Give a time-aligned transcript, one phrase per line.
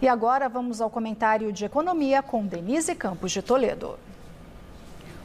[0.00, 3.98] E agora vamos ao comentário de economia com Denise Campos de Toledo.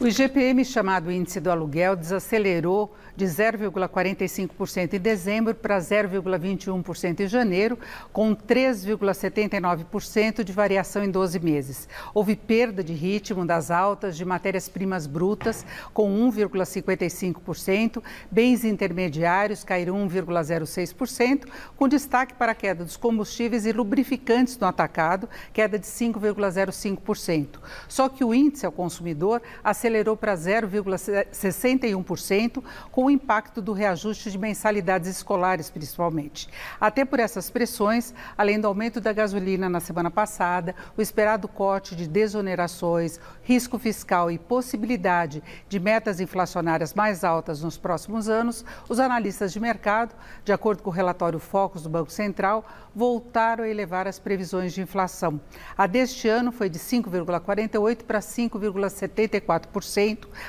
[0.00, 7.76] O IGPM, chamado Índice do Aluguel, desacelerou de 0,45% em dezembro para 0,21% em janeiro,
[8.12, 11.88] com 3,79% de variação em 12 meses.
[12.14, 21.46] Houve perda de ritmo das altas de matérias-primas brutas, com 1,55%, bens intermediários caíram 1,06%,
[21.76, 27.58] com destaque para a queda dos combustíveis e lubrificantes no atacado, queda de 5,05%.
[27.88, 34.38] Só que o índice ao consumidor acelerou para 0,61%, com o impacto do reajuste de
[34.38, 36.48] mensalidades escolares, principalmente.
[36.80, 41.96] Até por essas pressões, além do aumento da gasolina na semana passada, o esperado corte
[41.96, 49.00] de desonerações, risco fiscal e possibilidade de metas inflacionárias mais altas nos próximos anos, os
[49.00, 50.14] analistas de mercado,
[50.44, 52.64] de acordo com o relatório Focus do Banco Central,
[52.94, 55.40] voltaram a elevar as previsões de inflação.
[55.76, 59.68] A deste ano foi de 5,48% para 5,74%,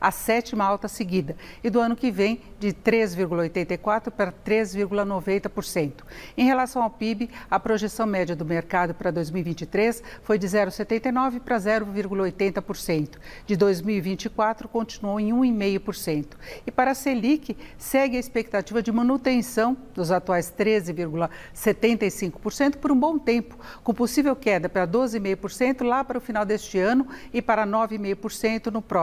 [0.00, 5.92] a sétima alta seguida, e do ano que vem de 3,84% para 3,90%.
[6.36, 11.56] Em relação ao PIB, a projeção média do mercado para 2023 foi de 0,79% para
[11.56, 13.16] 0,80%.
[13.46, 16.26] De 2024, continuou em 1,5%.
[16.66, 23.18] E para a Selic, segue a expectativa de manutenção dos atuais 13,75% por um bom
[23.18, 28.66] tempo, com possível queda para 12,5% lá para o final deste ano e para 9,5%
[28.66, 29.00] no próximo.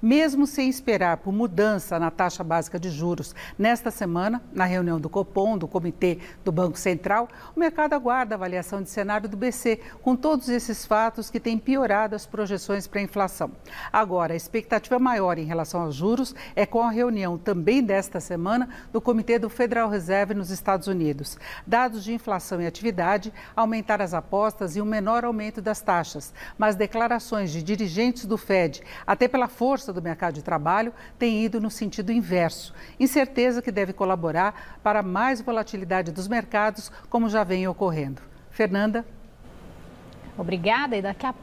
[0.00, 3.34] Mesmo sem esperar por mudança na taxa básica de juros.
[3.58, 8.36] Nesta semana, na reunião do Copom, do Comitê do Banco Central, o mercado aguarda a
[8.36, 13.00] avaliação de cenário do BC, com todos esses fatos que têm piorado as projeções para
[13.00, 13.52] a inflação.
[13.92, 18.68] Agora, a expectativa maior em relação aos juros é com a reunião também desta semana
[18.92, 21.38] do Comitê do Federal Reserve nos Estados Unidos.
[21.66, 26.76] Dados de inflação e atividade, aumentar as apostas e um menor aumento das taxas, mas
[26.76, 31.70] declarações de dirigentes do Fed, até pela força do mercado de trabalho, têm ido no
[31.70, 38.22] sentido inverso Incerteza que deve colaborar para mais volatilidade dos mercados, como já vem ocorrendo.
[38.50, 39.06] Fernanda.
[40.36, 41.32] Obrigada e daqui a